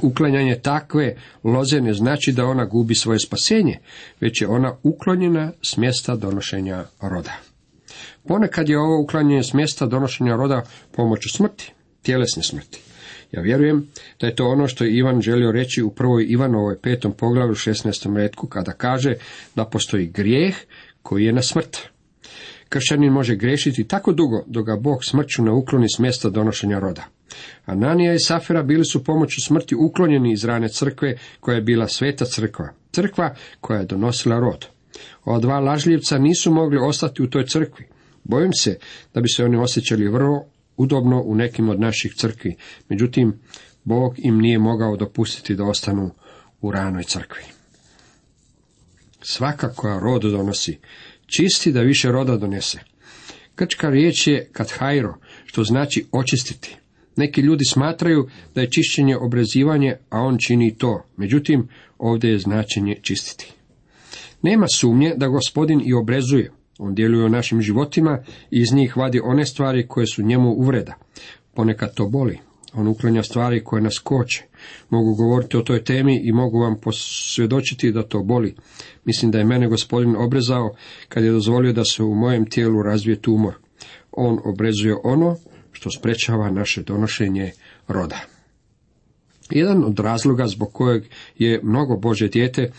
Uklanjanje 0.03 0.59
takve 0.59 1.15
loze 1.43 1.81
ne 1.81 1.93
znači 1.93 2.31
da 2.31 2.45
ona 2.45 2.65
gubi 2.65 2.95
svoje 2.95 3.19
spasenje, 3.19 3.79
već 4.21 4.41
je 4.41 4.47
ona 4.47 4.75
uklonjena 4.83 5.51
s 5.61 5.77
mjesta 5.77 6.15
donošenja 6.15 6.85
roda. 7.01 7.33
Ponekad 8.27 8.69
je 8.69 8.79
ovo 8.79 9.01
uklanjanje 9.03 9.43
s 9.43 9.53
mjesta 9.53 9.85
donošenja 9.85 10.35
roda 10.35 10.63
pomoću 10.91 11.29
smrti, 11.29 11.73
tjelesne 12.07 12.43
smrti. 12.43 12.79
Ja 13.31 13.41
vjerujem 13.41 13.87
da 14.19 14.27
je 14.27 14.35
to 14.35 14.47
ono 14.47 14.67
što 14.67 14.83
je 14.83 14.93
Ivan 14.97 15.21
želio 15.21 15.51
reći 15.51 15.81
u 15.83 15.89
prvoj 15.89 16.25
Ivanovoj 16.29 16.77
petom 16.81 17.13
poglavlju 17.13 17.55
16. 17.55 18.15
retku 18.15 18.47
kada 18.47 18.71
kaže 18.71 19.13
da 19.55 19.65
postoji 19.65 20.07
grijeh 20.07 20.55
koji 21.01 21.25
je 21.25 21.33
na 21.33 21.41
smrt. 21.41 21.77
Kršćanin 22.69 23.13
može 23.13 23.35
grešiti 23.35 23.87
tako 23.87 24.11
dugo 24.11 24.43
dok 24.47 24.65
ga 24.65 24.75
Bog 24.75 25.05
smrću 25.05 25.43
ne 25.43 25.51
ukloni 25.51 25.87
s 25.95 25.99
mjesta 25.99 26.29
donošenja 26.29 26.79
roda. 26.79 27.03
Ananija 27.65 28.13
i 28.13 28.19
Safira 28.19 28.63
bili 28.63 28.85
su 28.85 29.03
pomoću 29.03 29.41
smrti 29.45 29.75
uklonjeni 29.75 30.31
iz 30.33 30.45
rane 30.45 30.69
crkve 30.69 31.17
koja 31.39 31.55
je 31.55 31.61
bila 31.61 31.87
sveta 31.87 32.25
crkva, 32.25 32.69
crkva 32.91 33.35
koja 33.61 33.79
je 33.79 33.85
donosila 33.85 34.39
rod. 34.39 34.65
Ova 35.25 35.39
dva 35.39 35.59
lažljivca 35.59 36.17
nisu 36.17 36.51
mogli 36.51 36.77
ostati 36.77 37.23
u 37.23 37.29
toj 37.29 37.45
crkvi. 37.45 37.85
Bojim 38.23 38.53
se 38.53 38.77
da 39.13 39.21
bi 39.21 39.29
se 39.29 39.43
oni 39.43 39.57
osjećali 39.57 40.07
vrlo 40.07 40.45
udobno 40.77 41.21
u 41.21 41.35
nekim 41.35 41.69
od 41.69 41.79
naših 41.79 42.13
crkvi, 42.15 42.55
međutim, 42.89 43.39
Bog 43.83 44.15
im 44.17 44.37
nije 44.37 44.59
mogao 44.59 44.97
dopustiti 44.97 45.55
da 45.55 45.63
ostanu 45.63 46.11
u 46.61 46.71
ranoj 46.71 47.03
crkvi. 47.03 47.43
Svaka 49.21 49.73
koja 49.73 49.99
rod 49.99 50.21
donosi, 50.21 50.77
čisti 51.25 51.71
da 51.71 51.81
više 51.81 52.11
roda 52.11 52.37
donese. 52.37 52.79
Krčka 53.55 53.89
riječ 53.89 54.27
je 54.27 54.49
kathajro, 54.51 55.17
što 55.45 55.63
znači 55.63 56.05
očistiti. 56.11 56.77
Neki 57.15 57.41
ljudi 57.41 57.65
smatraju 57.65 58.29
da 58.55 58.61
je 58.61 58.69
čišćenje 58.69 59.17
obrezivanje, 59.17 59.95
a 60.09 60.19
on 60.19 60.37
čini 60.37 60.77
to. 60.77 61.03
Međutim, 61.17 61.67
ovdje 61.97 62.31
je 62.31 62.39
značenje 62.39 62.95
čistiti. 63.01 63.53
Nema 64.41 64.65
sumnje 64.67 65.13
da 65.17 65.27
gospodin 65.27 65.81
i 65.85 65.93
obrezuje. 65.93 66.51
On 66.79 66.95
djeluje 66.95 67.25
u 67.25 67.29
našim 67.29 67.61
životima 67.61 68.19
i 68.51 68.61
iz 68.61 68.73
njih 68.73 68.97
vadi 68.97 69.19
one 69.23 69.45
stvari 69.45 69.87
koje 69.87 70.07
su 70.07 70.23
njemu 70.23 70.49
uvreda. 70.49 70.93
Ponekad 71.53 71.93
to 71.93 72.07
boli. 72.07 72.39
On 72.73 72.87
uklanja 72.87 73.23
stvari 73.23 73.63
koje 73.63 73.81
nas 73.81 73.99
koče. 73.99 74.43
Mogu 74.89 75.15
govoriti 75.15 75.57
o 75.57 75.61
toj 75.61 75.83
temi 75.83 76.21
i 76.23 76.31
mogu 76.31 76.59
vam 76.59 76.79
posvjedočiti 76.81 77.91
da 77.91 78.03
to 78.03 78.23
boli. 78.23 78.55
Mislim 79.05 79.31
da 79.31 79.37
je 79.37 79.45
mene 79.45 79.67
gospodin 79.67 80.15
obrezao 80.15 80.75
kad 81.09 81.23
je 81.23 81.31
dozvolio 81.31 81.73
da 81.73 81.83
se 81.83 82.03
u 82.03 82.15
mojem 82.15 82.49
tijelu 82.49 82.83
razvije 82.83 83.21
tumor. 83.21 83.53
On 84.11 84.39
obrezuje 84.45 84.95
ono 85.03 85.35
što 85.71 85.91
sprečava 85.91 86.51
naše 86.51 86.83
donošenje 86.83 87.51
roda. 87.87 88.19
Jedan 89.49 89.83
od 89.83 89.99
razloga 89.99 90.47
zbog 90.47 90.73
kojeg 90.73 91.03
je 91.37 91.59
mnogo 91.63 91.97
Bože 91.97 92.27
dijete 92.27 92.71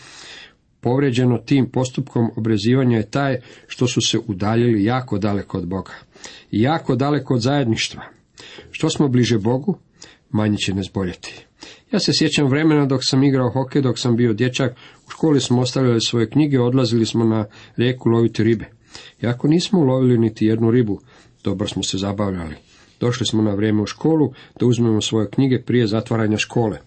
povređeno 0.81 1.37
tim 1.37 1.69
postupkom 1.69 2.31
obrezivanja 2.35 2.97
je 2.97 3.09
taj 3.09 3.39
što 3.67 3.87
su 3.87 4.01
se 4.01 4.19
udaljili 4.27 4.83
jako 4.83 5.17
daleko 5.17 5.57
od 5.57 5.67
Boga. 5.67 5.93
Jako 6.51 6.95
daleko 6.95 7.33
od 7.33 7.41
zajedništva. 7.41 8.03
Što 8.71 8.89
smo 8.89 9.07
bliže 9.07 9.37
Bogu, 9.37 9.77
manje 10.29 10.57
će 10.57 10.73
nas 10.73 10.87
boljeti. 10.93 11.45
Ja 11.91 11.99
se 11.99 12.11
sjećam 12.13 12.47
vremena 12.47 12.85
dok 12.85 13.01
sam 13.03 13.23
igrao 13.23 13.49
hokej, 13.49 13.81
dok 13.81 13.99
sam 13.99 14.15
bio 14.15 14.33
dječak, 14.33 14.71
u 15.07 15.09
školi 15.09 15.41
smo 15.41 15.61
ostavljali 15.61 16.01
svoje 16.01 16.29
knjige, 16.29 16.59
odlazili 16.59 17.05
smo 17.05 17.25
na 17.25 17.45
rijeku 17.77 18.09
loviti 18.09 18.43
ribe. 18.43 18.65
Iako 19.23 19.47
nismo 19.47 19.79
ulovili 19.79 20.17
niti 20.17 20.45
jednu 20.45 20.71
ribu, 20.71 21.01
dobro 21.43 21.67
smo 21.67 21.83
se 21.83 21.97
zabavljali. 21.97 22.55
Došli 22.99 23.25
smo 23.25 23.41
na 23.41 23.53
vrijeme 23.53 23.81
u 23.81 23.85
školu 23.85 24.33
da 24.59 24.65
uzmemo 24.65 25.01
svoje 25.01 25.29
knjige 25.29 25.61
prije 25.61 25.87
zatvaranja 25.87 26.37
škole. 26.37 26.77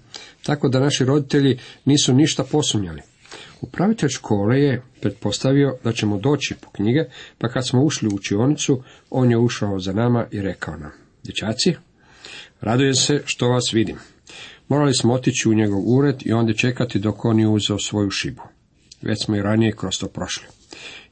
Tako 0.42 0.68
da 0.68 0.80
naši 0.80 1.04
roditelji 1.04 1.58
nisu 1.84 2.14
ništa 2.14 2.44
posumnjali. 2.44 3.00
Upravitelj 3.62 4.08
škole 4.08 4.60
je 4.60 4.82
pretpostavio 5.00 5.76
da 5.84 5.92
ćemo 5.92 6.18
doći 6.18 6.54
po 6.60 6.70
knjige, 6.70 7.04
pa 7.38 7.48
kad 7.48 7.68
smo 7.68 7.82
ušli 7.82 8.08
u 8.08 8.14
učionicu, 8.14 8.82
on 9.10 9.30
je 9.30 9.38
ušao 9.38 9.78
za 9.78 9.92
nama 9.92 10.26
i 10.30 10.40
rekao 10.42 10.76
nam, 10.76 10.92
dječaci, 11.24 11.74
radujem 12.60 12.94
se 12.94 13.22
što 13.24 13.48
vas 13.48 13.72
vidim. 13.72 13.96
Morali 14.68 14.94
smo 14.94 15.14
otići 15.14 15.48
u 15.48 15.54
njegov 15.54 15.80
ured 15.86 16.16
i 16.24 16.32
onda 16.32 16.52
čekati 16.52 16.98
dok 16.98 17.24
on 17.24 17.40
je 17.40 17.48
uzeo 17.48 17.78
svoju 17.78 18.10
šibu. 18.10 18.42
Već 19.02 19.24
smo 19.24 19.36
i 19.36 19.42
ranije 19.42 19.72
kroz 19.72 19.98
to 19.98 20.06
prošli. 20.06 20.46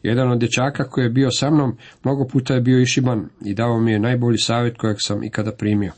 Jedan 0.02 0.30
od 0.32 0.38
dječaka 0.38 0.84
koji 0.84 1.04
je 1.04 1.10
bio 1.10 1.30
sa 1.30 1.50
mnom, 1.50 1.76
mnogo 2.04 2.24
puta 2.24 2.54
je 2.54 2.60
bio 2.60 2.80
išiban 2.80 3.28
i 3.44 3.54
dao 3.54 3.80
mi 3.80 3.92
je 3.92 3.98
najbolji 3.98 4.38
savjet 4.38 4.76
kojeg 4.76 4.96
sam 5.00 5.24
ikada 5.24 5.52
primio. 5.52 5.92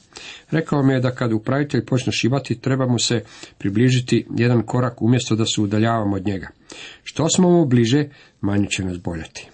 Rekao 0.50 0.82
mi 0.82 0.92
je 0.92 1.00
da 1.00 1.10
kad 1.10 1.32
upravitelj 1.32 1.84
počne 1.84 2.12
šibati, 2.12 2.60
treba 2.60 2.86
mu 2.86 2.98
se 2.98 3.24
približiti 3.58 4.26
jedan 4.36 4.62
korak 4.62 5.02
umjesto 5.02 5.36
da 5.36 5.44
se 5.46 5.60
udaljavamo 5.60 6.16
od 6.16 6.26
njega. 6.26 6.48
Što 7.02 7.28
smo 7.28 7.50
mu 7.50 7.66
bliže, 7.66 8.08
manje 8.40 8.66
će 8.66 8.84
nas 8.84 8.98
boljeti. 8.98 9.48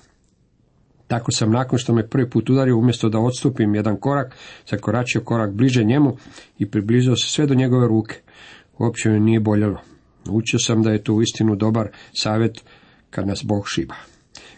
Tako 1.07 1.33
sam 1.33 1.51
nakon 1.51 1.79
što 1.79 1.95
me 1.95 2.09
prvi 2.09 2.31
put 2.31 2.51
udario, 2.51 2.77
umjesto 2.77 3.09
da 3.09 3.19
odstupim 3.19 3.75
jedan 3.75 3.97
korak, 3.97 4.37
zakoračio 4.71 5.21
korak 5.21 5.53
bliže 5.53 5.85
njemu 5.85 6.17
i 6.59 6.71
približio 6.71 7.17
se 7.17 7.29
sve 7.29 7.47
do 7.47 7.55
njegove 7.55 7.89
ruke. 7.89 8.21
Uopće 8.79 9.11
mi 9.11 9.21
nije 9.21 9.41
boljelo. 9.41 9.81
Naučio 10.27 10.59
sam 10.59 10.83
da 10.83 10.91
je 10.91 11.03
to 11.03 11.15
uistinu 11.15 11.57
dobar 11.57 11.89
savjet 12.13 12.65
kad 13.11 13.27
nas 13.27 13.45
Bog 13.45 13.69
šiba. 13.69 13.95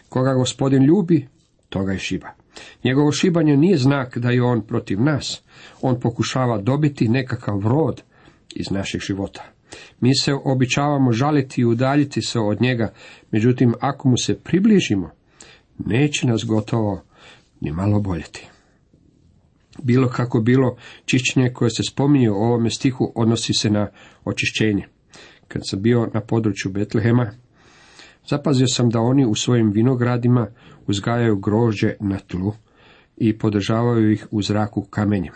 Koga 0.09 0.33
gospodin 0.33 0.83
ljubi, 0.83 1.27
toga 1.69 1.91
je 1.91 1.99
šiba. 1.99 2.27
Njegovo 2.83 3.11
šibanje 3.11 3.57
nije 3.57 3.77
znak 3.77 4.17
da 4.17 4.29
je 4.29 4.43
on 4.43 4.61
protiv 4.61 5.01
nas. 5.01 5.41
On 5.81 5.99
pokušava 5.99 6.61
dobiti 6.61 7.09
nekakav 7.09 7.59
rod 7.67 8.01
iz 8.55 8.71
naših 8.71 9.01
života. 9.01 9.43
Mi 9.99 10.15
se 10.15 10.33
običavamo 10.33 11.11
žaliti 11.11 11.61
i 11.61 11.65
udaljiti 11.65 12.21
se 12.21 12.39
od 12.39 12.61
njega, 12.61 12.93
međutim, 13.31 13.73
ako 13.79 14.09
mu 14.09 14.17
se 14.17 14.39
približimo, 14.39 15.09
neće 15.85 16.27
nas 16.27 16.45
gotovo 16.45 17.03
ni 17.61 17.71
malo 17.71 17.99
boljeti. 17.99 18.47
Bilo 19.83 20.09
kako 20.09 20.41
bilo, 20.41 20.77
čišćenje 21.05 21.53
koje 21.53 21.69
se 21.69 21.83
spominje 21.83 22.31
u 22.31 22.35
ovome 22.35 22.69
stihu 22.69 23.11
odnosi 23.15 23.53
se 23.53 23.69
na 23.69 23.87
očišćenje. 24.25 24.87
Kad 25.53 25.61
sam 25.65 25.81
bio 25.81 26.09
na 26.13 26.21
području 26.21 26.71
Betlehema, 26.71 27.31
Zapazio 28.27 28.67
sam 28.67 28.89
da 28.89 28.99
oni 28.99 29.25
u 29.25 29.35
svojim 29.35 29.71
vinogradima 29.71 30.47
uzgajaju 30.87 31.35
grožđe 31.35 31.93
na 31.99 32.19
tlu 32.19 32.53
i 33.17 33.37
podržavaju 33.37 34.11
ih 34.11 34.27
u 34.31 34.41
zraku 34.41 34.81
kamenjem. 34.81 35.33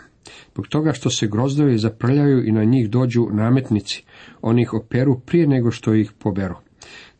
Zbog 0.52 0.68
toga 0.68 0.92
što 0.92 1.10
se 1.10 1.26
grozdovi 1.26 1.78
zaprljaju 1.78 2.46
i 2.46 2.52
na 2.52 2.64
njih 2.64 2.90
dođu 2.90 3.28
nametnici, 3.32 4.04
oni 4.42 4.62
ih 4.62 4.74
operu 4.74 5.20
prije 5.20 5.46
nego 5.46 5.70
što 5.70 5.94
ih 5.94 6.12
poberu. 6.18 6.54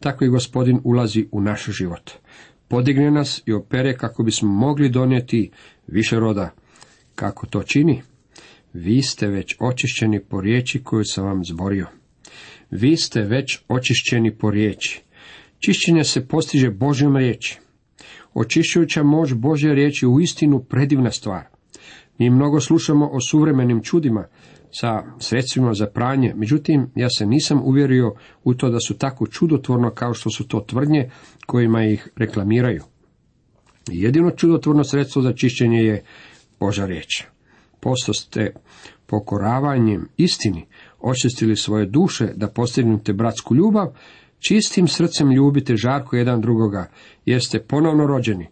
Tako 0.00 0.25
i 0.25 0.29
gospodin 0.29 0.81
ulazi 0.85 1.29
u 1.33 1.41
naš 1.41 1.65
život. 1.65 2.11
Podigne 2.69 3.11
nas 3.11 3.43
i 3.47 3.53
opere 3.53 3.97
kako 3.97 4.23
bismo 4.23 4.49
mogli 4.53 4.88
donijeti 4.88 5.50
više 5.87 6.21
roda. 6.21 6.50
Kako 7.15 7.47
to 7.47 7.62
čini? 7.62 8.03
Vi 8.73 9.03
ste 9.03 9.26
već 9.26 9.57
očišćeni 9.61 10.21
po 10.21 10.41
riječi 10.41 10.83
koju 10.83 11.05
sam 11.05 11.25
vam 11.25 11.45
zborio. 11.45 11.87
Vi 12.70 12.96
ste 12.96 13.23
već 13.23 13.58
očišćeni 13.68 14.37
po 14.37 14.50
riječi. 14.50 15.02
Čišćenje 15.58 16.04
se 16.04 16.28
postiže 16.28 16.70
Božjom 16.70 17.16
riječi. 17.16 17.58
Očišćujuća 18.35 19.02
moć 19.02 19.32
Božje 19.32 19.75
riječi 19.75 20.06
u 20.06 20.20
istinu 20.20 20.64
predivna 20.64 21.11
stvar. 21.11 21.44
Mi 22.18 22.30
mnogo 22.30 22.61
slušamo 22.61 23.08
o 23.12 23.20
suvremenim 23.20 23.82
čudima 23.82 24.26
sa 24.70 25.02
sredstvima 25.18 25.75
za 25.75 25.87
pranje, 25.87 26.35
međutim 26.37 26.90
ja 26.94 27.08
se 27.11 27.26
nisam 27.26 27.62
uvjerio 27.64 28.14
u 28.44 28.54
to 28.54 28.70
da 28.70 28.80
su 28.80 28.99
tako 28.99 29.26
čudotvorno 29.26 29.90
kao 29.90 30.14
što 30.14 30.30
su 30.30 30.49
to 30.49 30.61
tvrdnje 30.61 31.11
kojima 31.46 31.85
ih 31.85 32.08
reklamiraju. 32.16 32.82
Jedino 33.88 34.30
čudotvorno 34.30 34.85
sredstvo 34.85 35.23
za 35.23 35.32
čišćenje 35.32 35.78
je 35.78 36.04
Boža 36.61 36.87
riječ. 36.87 37.25
Posto 37.80 38.12
ste 38.12 38.52
pokoravanjem 39.06 40.08
istini 40.16 40.66
očistili 41.00 41.57
svoje 41.57 41.87
duše 41.87 42.33
da 42.37 42.49
postignute 42.49 43.12
bratsku 43.12 43.55
ljubav, 43.55 43.93
Čistim 44.38 44.88
srcem 44.88 45.31
ljubite 45.31 45.76
žarko 45.76 46.17
jedan 46.17 46.41
drugoga, 46.41 46.91
jer 47.25 47.45
ste 47.45 47.62
ponovno 47.62 48.07
rođeni, 48.07 48.47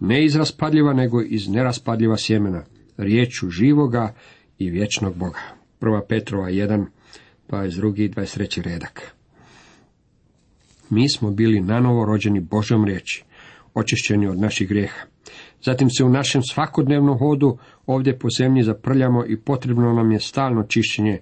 ne 0.00 0.24
iz 0.24 0.36
raspadljiva, 0.36 0.92
nego 0.92 1.22
iz 1.22 1.48
neraspadljiva 1.48 2.16
sjemena, 2.16 2.64
riječu 2.96 3.50
živoga 3.50 4.14
i 4.58 4.70
vječnog 4.70 5.16
Boga. 5.16 5.40
Prva 5.78 6.02
Petrova 6.08 6.48
1, 6.48 6.86
22. 7.48 8.04
i 8.04 8.08
23. 8.08 8.62
redak. 8.62 9.14
Mi 10.90 11.10
smo 11.10 11.30
bili 11.30 11.60
nanovo 11.60 12.04
rođeni 12.04 12.40
Božom 12.40 12.84
riječi, 12.84 13.24
očišćeni 13.74 14.26
od 14.26 14.38
naših 14.38 14.68
grijeha. 14.68 15.06
Zatim 15.62 15.90
se 15.90 16.04
u 16.04 16.08
našem 16.08 16.42
svakodnevnom 16.42 17.18
hodu 17.18 17.58
ovdje 17.86 18.18
po 18.18 18.28
zemlji 18.38 18.62
zaprljamo 18.62 19.24
i 19.26 19.40
potrebno 19.40 19.92
nam 19.92 20.12
je 20.12 20.20
stalno 20.20 20.62
čišćenje 20.62 21.20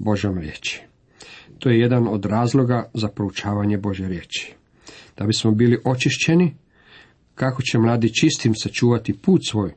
Božom 0.00 0.38
riječi. 0.38 0.82
To 1.58 1.70
je 1.70 1.80
jedan 1.80 2.08
od 2.08 2.24
razloga 2.24 2.90
za 2.94 3.08
proučavanje 3.08 3.78
Bože 3.78 4.08
riječi. 4.08 4.54
Da 5.18 5.26
bismo 5.26 5.50
bili 5.50 5.80
očišćeni, 5.84 6.54
kako 7.34 7.62
će 7.62 7.78
mladi 7.78 8.14
čistim 8.14 8.54
sačuvati 8.54 9.18
put 9.18 9.40
svoj, 9.48 9.74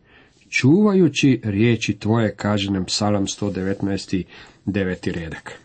čuvajući 0.50 1.42
riječi 1.44 1.98
tvoje, 2.00 2.36
kaže 2.36 2.72
nam 2.72 2.86
psalam 2.86 3.26
119. 3.26 4.24
deveti 4.66 5.12
redak. 5.12 5.60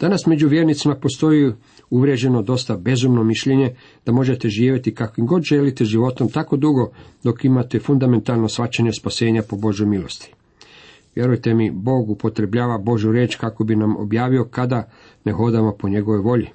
Danas 0.00 0.26
među 0.26 0.48
vjernicima 0.48 0.94
postoji 0.94 1.52
uvriježeno 1.90 2.42
dosta 2.42 2.76
bezumno 2.76 3.24
mišljenje 3.24 3.74
da 4.06 4.12
možete 4.12 4.48
živjeti 4.48 4.94
kakvim 4.94 5.26
god 5.26 5.42
želite 5.42 5.84
životom 5.84 6.28
tako 6.28 6.56
dugo 6.56 6.92
dok 7.22 7.44
imate 7.44 7.78
fundamentalno 7.78 8.48
svačanje 8.48 8.92
spasenja 8.92 9.42
po 9.42 9.56
Božoj 9.56 9.86
milosti. 9.86 10.32
Vjerujte 11.14 11.54
mi, 11.54 11.70
Bog 11.70 12.10
upotrebljava 12.10 12.78
Božu 12.78 13.12
riječ 13.12 13.36
kako 13.36 13.64
bi 13.64 13.76
nam 13.76 13.96
objavio 13.96 14.44
kada 14.44 14.90
ne 15.24 15.32
hodamo 15.32 15.72
po 15.78 15.88
njegovoj 15.88 16.20
volji. 16.20 16.48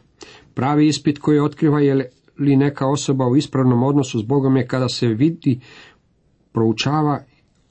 Pravi 0.54 0.88
ispit 0.88 1.20
koji 1.20 1.40
otkriva 1.40 1.80
je 1.80 2.10
li 2.38 2.56
neka 2.56 2.88
osoba 2.88 3.28
u 3.28 3.36
ispravnom 3.36 3.84
odnosu 3.84 4.20
s 4.20 4.26
Bogom 4.26 4.58
je 4.58 4.68
kada 4.68 4.90
se 4.90 5.08
vidi, 5.08 5.60
proučava 6.52 7.20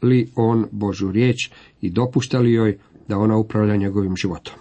li 0.03 0.31
on 0.37 0.67
Božu 0.71 1.13
riječ 1.13 1.51
i 1.81 1.91
dopušta 1.91 2.39
li 2.39 2.53
joj 2.53 2.79
da 3.09 3.19
ona 3.19 3.37
upravlja 3.37 3.77
njegovim 3.77 4.17
životom. 4.17 4.55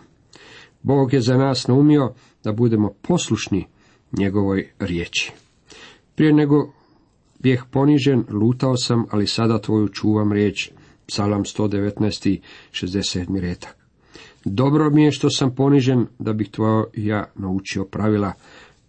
Bog 0.83 1.13
je 1.13 1.21
za 1.21 1.37
nas 1.37 1.67
naumio 1.67 2.13
da 2.43 2.51
budemo 2.51 2.93
poslušni 3.01 3.65
njegovoj 4.11 4.69
riječi. 4.79 5.31
Prije 6.15 6.33
nego 6.33 6.69
bijeh 7.39 7.63
ponižen, 7.71 8.23
lutao 8.29 8.77
sam, 8.77 9.05
ali 9.11 9.27
sada 9.27 9.61
tvoju 9.61 9.87
čuvam 9.87 10.31
riječ. 10.31 10.71
Psalam 11.07 11.43
119. 11.43 12.39
67. 12.71 13.39
retak. 13.39 13.75
Dobro 14.45 14.89
mi 14.89 15.03
je 15.03 15.11
što 15.11 15.29
sam 15.29 15.55
ponižen, 15.55 16.05
da 16.19 16.33
bih 16.33 16.49
tvoja 16.49 17.25
naučio 17.35 17.85
pravila. 17.85 18.33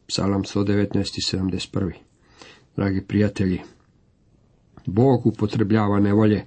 Psalam 0.07 0.43
119. 0.43 1.37
71. 1.37 1.93
Dragi 2.77 3.05
prijatelji, 3.09 3.61
Bog 4.87 5.27
upotrebljava 5.27 6.01
nevolje, 6.01 6.45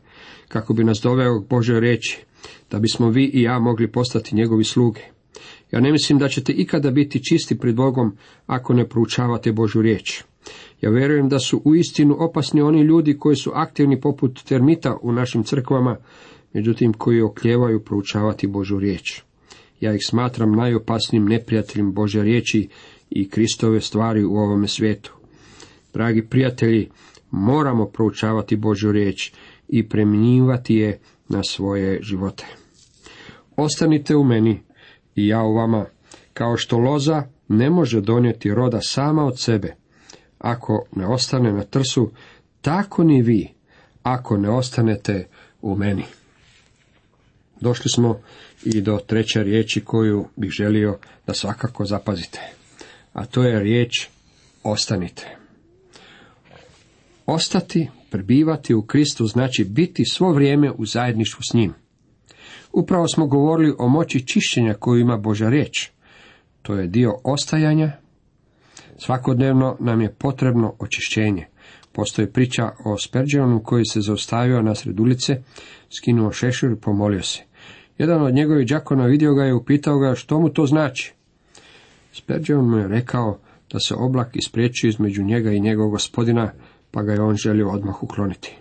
kako 0.48 0.74
bi 0.74 0.84
nas 0.84 1.00
doveo 1.04 1.42
k 1.42 1.50
Božoj 1.50 1.80
riječi, 1.80 2.24
da 2.72 2.80
bismo 2.80 3.10
vi 3.10 3.32
i 3.34 3.42
ja 3.42 3.60
mogli 3.60 3.92
postati 3.92 4.36
njegovi 4.36 4.64
sluge. 4.64 5.02
Ja 5.72 5.80
ne 5.80 5.92
mislim 5.92 6.20
da 6.20 6.28
ćete 6.28 6.54
ikada 6.54 6.92
biti 6.92 7.24
čisti 7.24 7.58
pred 7.58 7.76
Bogom 7.76 8.18
ako 8.46 8.74
ne 8.74 8.90
proučavate 8.90 9.52
Božu 9.52 9.82
riječ. 9.82 10.24
Ja 10.82 10.90
vjerujem 10.90 11.30
da 11.30 11.40
su 11.40 11.62
uistinu 11.66 12.16
opasni 12.20 12.62
oni 12.62 12.82
ljudi 12.82 13.18
koji 13.18 13.36
su 13.36 13.52
aktivni 13.54 14.02
poput 14.02 14.44
termita 14.44 14.98
u 15.02 15.12
našim 15.12 15.44
crkvama, 15.44 15.98
međutim 16.54 16.94
koji 16.94 17.22
okljevaju 17.22 17.84
proučavati 17.84 18.48
Božu 18.48 18.80
riječ. 18.80 19.22
Ja 19.80 19.94
ih 19.94 20.02
smatram 20.06 20.52
najopasnijim 20.52 21.26
neprijateljem 21.26 21.94
Bože 21.94 22.24
riječi 22.24 22.68
i 23.10 23.30
Kristove 23.30 23.82
stvari 23.82 24.24
u 24.24 24.36
ovome 24.36 24.68
svijetu. 24.68 25.14
Dragi 25.94 26.22
prijatelji, 26.22 26.90
moramo 27.32 27.86
proučavati 27.86 28.56
Božju 28.56 28.92
riječ 28.92 29.34
i 29.68 29.90
premjenjivati 29.90 30.76
je 30.76 31.00
na 31.30 31.44
svoje 31.44 32.02
živote. 32.02 32.46
Ostanite 33.56 34.16
u 34.16 34.24
meni 34.24 34.60
i 35.16 35.28
ja 35.28 35.44
u 35.44 35.56
vama, 35.56 35.86
kao 36.34 36.58
što 36.58 36.78
loza 36.78 37.24
ne 37.48 37.70
može 37.70 38.02
donijeti 38.02 38.54
roda 38.54 38.80
sama 38.82 39.26
od 39.26 39.40
sebe, 39.40 39.76
ako 40.42 40.86
ne 40.96 41.08
ostane 41.08 41.54
na 41.54 41.64
trsu, 41.64 42.12
tako 42.62 43.04
ni 43.04 43.22
vi, 43.22 43.50
ako 44.04 44.38
ne 44.38 44.50
ostanete 44.50 45.28
u 45.62 45.76
meni. 45.76 46.04
Došli 47.60 47.90
smo 47.90 48.20
i 48.66 48.82
do 48.82 49.00
treće 49.08 49.44
riječi 49.44 49.82
koju 49.86 50.26
bih 50.36 50.52
želio 50.52 50.98
da 51.28 51.34
svakako 51.34 51.86
zapazite, 51.86 52.40
a 53.14 53.26
to 53.26 53.44
je 53.44 53.60
riječ 53.60 54.08
ostanite. 54.64 55.38
Ostati, 57.26 57.90
prebivati 58.10 58.74
u 58.74 58.82
Kristu 58.82 59.26
znači 59.26 59.64
biti 59.64 60.04
svo 60.06 60.34
vrijeme 60.34 60.72
u 60.72 60.86
zajedništvu 60.86 61.42
s 61.52 61.54
njim. 61.54 61.74
Upravo 62.74 63.08
smo 63.08 63.28
govorili 63.28 63.76
o 63.80 63.88
moći 63.88 64.28
čišćenja 64.28 64.74
koju 64.74 65.00
ima 65.00 65.18
Boža 65.18 65.50
riječ. 65.50 65.90
To 66.62 66.76
je 66.76 66.88
dio 66.88 67.12
ostajanja. 67.24 68.01
Svakodnevno 69.04 69.78
nam 69.80 70.02
je 70.02 70.14
potrebno 70.14 70.74
očišćenje. 70.80 71.46
Postoji 71.92 72.28
priča 72.28 72.72
o 72.86 72.98
Sperđanu 72.98 73.64
koji 73.64 73.86
se 73.86 74.02
zaustavio 74.02 74.62
nasred 74.62 75.00
ulice, 75.00 75.42
skinuo 75.90 76.32
šešir 76.32 76.72
i 76.72 76.76
pomolio 76.76 77.24
se. 77.24 77.44
Jedan 77.98 78.22
od 78.22 78.34
njegovih 78.34 78.68
đakona 78.68 79.06
vidio 79.06 79.34
ga 79.34 79.44
je 79.44 79.50
i 79.50 79.54
upitao 79.54 80.00
ga 80.00 80.16
što 80.16 80.40
mu 80.40 80.50
to 80.50 80.66
znači. 80.66 81.14
Spurgeon 82.14 82.70
mu 82.70 82.78
je 82.78 82.88
rekao 82.88 83.40
da 83.72 83.80
se 83.80 83.96
oblak 83.96 84.36
ispriječio 84.36 84.88
između 84.88 85.24
njega 85.24 85.52
i 85.52 85.60
njegovog 85.60 85.92
gospodina, 85.92 86.52
pa 86.92 87.04
ga 87.04 87.14
je 87.14 87.22
on 87.22 87.36
želio 87.36 87.70
odmah 87.70 88.04
ukloniti. 88.04 88.58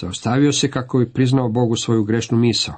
Zaustavio 0.00 0.52
se 0.52 0.70
kako 0.70 0.98
bi 0.98 1.12
priznao 1.12 1.48
Bogu 1.48 1.76
svoju 1.76 2.04
grešnu 2.04 2.38
misao. 2.38 2.74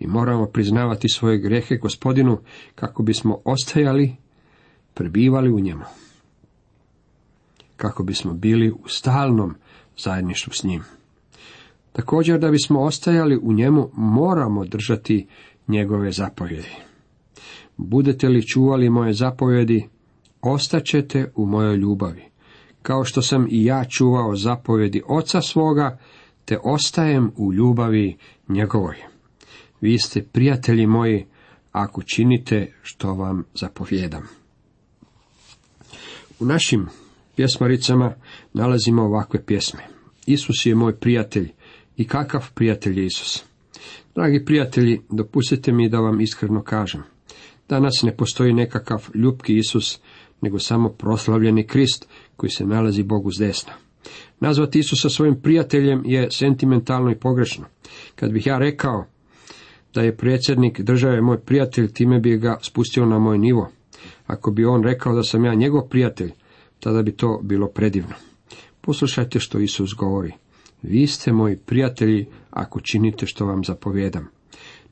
Mi 0.00 0.06
moramo 0.06 0.46
priznavati 0.46 1.08
svoje 1.08 1.38
grehe 1.38 1.76
gospodinu 1.76 2.38
kako 2.74 3.02
bismo 3.02 3.38
ostajali, 3.44 4.16
prebivali 4.94 5.50
u 5.50 5.60
njemu. 5.60 5.84
Kako 7.80 8.02
bismo 8.02 8.34
bili 8.34 8.70
u 8.70 8.88
stalnom 8.88 9.54
zajedništvu 9.98 10.52
s 10.52 10.64
njim. 10.64 10.82
Također 11.92 12.38
da 12.38 12.50
bismo 12.50 12.80
ostajali 12.80 13.38
u 13.42 13.52
njemu 13.52 13.90
moramo 13.94 14.64
držati 14.64 15.26
njegove 15.68 16.12
zapovjedi. 16.12 16.76
Budete 17.76 18.28
li 18.28 18.46
čuvali 18.46 18.90
moje 18.90 19.12
zapovjedi, 19.12 19.88
ostaćete 20.42 21.32
u 21.34 21.46
mojoj 21.46 21.76
ljubavi 21.76 22.30
kao 22.82 23.04
što 23.04 23.22
sam 23.22 23.46
i 23.50 23.64
ja 23.64 23.84
čuvao 23.84 24.36
zapovjedi 24.36 25.02
oca 25.06 25.40
svoga, 25.40 25.98
te 26.44 26.58
ostajem 26.64 27.32
u 27.36 27.52
ljubavi 27.52 28.16
njegovoj. 28.48 28.96
Vi 29.80 29.98
ste 29.98 30.22
prijatelji 30.22 30.86
moji, 30.86 31.26
ako 31.72 32.02
činite 32.02 32.72
što 32.82 33.14
vam 33.14 33.44
zapovjedam. 33.54 34.28
U 36.40 36.44
našim 36.44 36.86
pjesmaricama 37.40 38.12
nalazimo 38.52 39.02
ovakve 39.02 39.44
pjesme. 39.46 39.80
Isus 40.26 40.66
je 40.66 40.74
moj 40.74 40.96
prijatelj 40.96 41.48
i 41.96 42.04
kakav 42.06 42.50
prijatelj 42.54 42.98
je 42.98 43.06
Isus. 43.06 43.44
Dragi 44.14 44.44
prijatelji, 44.44 45.00
dopustite 45.10 45.72
mi 45.72 45.88
da 45.88 45.98
vam 45.98 46.20
iskreno 46.20 46.62
kažem. 46.62 47.02
Danas 47.68 48.02
ne 48.02 48.16
postoji 48.16 48.52
nekakav 48.52 49.08
ljubki 49.14 49.56
Isus, 49.56 50.00
nego 50.40 50.58
samo 50.58 50.88
proslavljeni 50.88 51.66
Krist 51.66 52.08
koji 52.36 52.50
se 52.50 52.66
nalazi 52.66 53.02
Bogu 53.02 53.30
s 53.32 53.38
desna. 53.38 53.72
Nazvati 54.40 54.78
Isusa 54.78 55.08
svojim 55.08 55.40
prijateljem 55.42 56.02
je 56.04 56.30
sentimentalno 56.30 57.10
i 57.10 57.18
pogrešno. 57.18 57.64
Kad 58.14 58.32
bih 58.32 58.46
ja 58.46 58.58
rekao 58.58 59.04
da 59.94 60.02
je 60.02 60.16
predsjednik 60.16 60.80
države 60.80 61.20
moj 61.20 61.40
prijatelj, 61.40 61.92
time 61.92 62.18
bi 62.18 62.38
ga 62.38 62.58
spustio 62.62 63.06
na 63.06 63.18
moj 63.18 63.38
nivo. 63.38 63.70
Ako 64.26 64.50
bi 64.50 64.64
on 64.64 64.82
rekao 64.82 65.14
da 65.14 65.22
sam 65.22 65.44
ja 65.44 65.54
njegov 65.54 65.88
prijatelj, 65.88 66.32
tada 66.80 67.02
bi 67.02 67.12
to 67.12 67.40
bilo 67.42 67.68
predivno. 67.68 68.14
Poslušajte 68.80 69.40
što 69.40 69.58
Isus 69.58 69.94
govori. 69.94 70.32
Vi 70.82 71.06
ste 71.06 71.32
moji 71.32 71.56
prijatelji 71.56 72.26
ako 72.50 72.80
činite 72.80 73.26
što 73.26 73.46
vam 73.46 73.64
zapovjedam. 73.64 74.28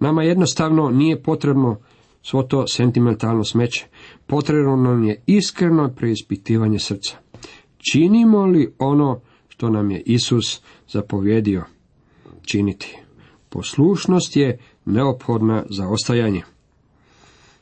Nama 0.00 0.22
jednostavno 0.22 0.90
nije 0.90 1.22
potrebno 1.22 1.76
svo 2.22 2.42
to 2.42 2.66
sentimentalno 2.66 3.44
smeće. 3.44 3.86
Potrebno 4.26 4.76
nam 4.76 5.04
je 5.04 5.22
iskreno 5.26 5.94
preispitivanje 5.96 6.78
srca. 6.78 7.16
Činimo 7.92 8.46
li 8.46 8.74
ono 8.78 9.20
što 9.48 9.70
nam 9.70 9.90
je 9.90 10.02
Isus 10.06 10.62
zapovjedio 10.88 11.64
činiti? 12.42 12.98
Poslušnost 13.48 14.36
je 14.36 14.58
neophodna 14.84 15.64
za 15.70 15.88
ostajanje. 15.88 16.42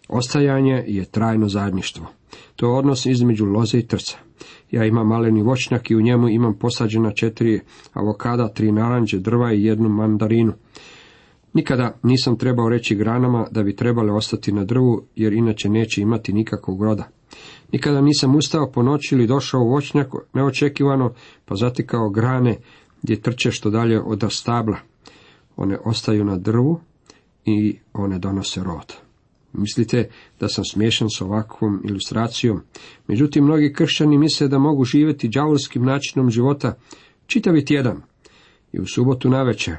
Ostajanje 0.09 0.85
je 0.87 1.05
trajno 1.05 1.49
zajedništvo. 1.49 2.07
To 2.57 2.67
je 2.67 2.79
odnos 2.79 3.07
između 3.07 3.45
loze 3.47 3.79
i 3.79 3.87
trca. 3.87 4.17
Ja 4.71 4.85
imam 4.85 5.09
maleni 5.09 5.43
voćnjak 5.43 5.91
i 5.91 5.97
u 5.97 6.01
njemu 6.01 6.29
imam 6.29 6.59
posađena 6.59 7.13
četiri 7.13 7.61
avokada, 7.93 8.49
tri 8.49 8.73
naranđe, 8.73 9.19
drva 9.19 9.53
i 9.53 9.65
jednu 9.65 9.89
mandarinu. 9.89 10.53
Nikada 11.53 11.99
nisam 12.03 12.39
trebao 12.39 12.69
reći 12.69 12.95
granama 12.95 13.47
da 13.51 13.63
bi 13.63 13.77
trebale 13.77 14.13
ostati 14.13 14.53
na 14.53 14.65
drvu, 14.65 15.03
jer 15.17 15.33
inače 15.33 15.69
neće 15.69 16.03
imati 16.03 16.33
nikakvog 16.33 16.83
roda. 16.83 17.09
Nikada 17.73 18.01
nisam 18.01 18.37
ustao 18.37 18.71
po 18.71 18.83
noći 18.83 19.15
ili 19.15 19.27
došao 19.27 19.61
u 19.61 19.71
voćnjak 19.71 20.09
neočekivano, 20.33 21.13
pa 21.45 21.55
zatikao 21.55 22.11
grane 22.11 22.57
gdje 23.03 23.21
trče 23.21 23.51
što 23.51 23.71
dalje 23.71 24.01
od 24.01 24.25
stabla. 24.31 24.77
One 25.57 25.79
ostaju 25.85 26.25
na 26.25 26.37
drvu 26.37 26.81
i 27.45 27.79
one 27.93 28.19
donose 28.19 28.63
rod. 28.63 29.06
Mislite 29.57 30.11
da 30.41 30.49
sam 30.49 30.65
smiješan 30.65 31.11
s 31.11 31.21
ovakvom 31.21 31.83
ilustracijom? 31.89 32.61
Međutim, 33.07 33.45
mnogi 33.45 33.73
kršćani 33.73 34.19
misle 34.19 34.49
da 34.49 34.59
mogu 34.59 34.85
živjeti 34.85 35.29
đavolskim 35.29 35.85
načinom 35.85 36.31
života 36.31 36.79
čitavi 37.27 37.65
tjedan 37.65 38.03
i 38.73 38.81
u 38.81 38.87
subotu 38.87 39.31
navečer, 39.31 39.77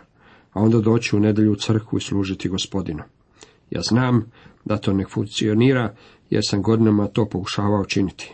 a 0.54 0.62
onda 0.62 0.82
doći 0.82 1.16
u 1.16 1.20
nedjelju 1.20 1.52
u 1.52 1.56
crkvu 1.56 1.98
i 1.98 2.02
služiti 2.02 2.50
gospodinu. 2.50 3.04
Ja 3.70 3.82
znam 3.82 4.32
da 4.66 4.78
to 4.78 4.94
ne 4.94 5.06
funkcionira, 5.06 5.96
jer 6.30 6.44
sam 6.50 6.62
godinama 6.62 7.08
to 7.08 7.26
pokušavao 7.26 7.86
činiti. 7.86 8.34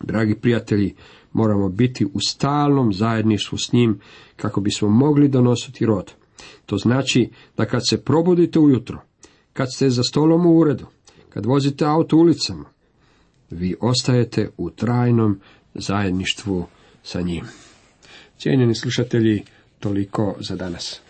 Dragi 0.00 0.34
prijatelji, 0.34 0.94
moramo 1.32 1.68
biti 1.68 2.04
u 2.04 2.20
stalnom 2.28 2.92
zajedništvu 2.92 3.58
s 3.58 3.72
njim 3.72 4.00
kako 4.36 4.60
bismo 4.60 4.88
mogli 4.88 5.28
donositi 5.28 5.86
rod. 5.86 6.12
To 6.66 6.76
znači 6.76 7.30
da 7.56 7.64
kad 7.64 7.88
se 7.88 8.04
probudite 8.04 8.58
ujutro, 8.58 8.98
kad 9.54 9.72
ste 9.74 9.90
za 9.90 10.02
stolom 10.02 10.46
u 10.46 10.58
uredu, 10.58 10.86
kad 11.30 11.46
vozite 11.46 11.84
auto 11.84 12.16
ulicama, 12.16 12.64
vi 13.50 13.74
ostajete 13.80 14.50
u 14.56 14.70
trajnom 14.70 15.40
zajedništvu 15.74 16.66
sa 17.02 17.20
njim. 17.20 17.44
Cijenjeni 18.38 18.74
slušatelji, 18.74 19.42
toliko 19.80 20.34
za 20.40 20.56
danas. 20.56 21.00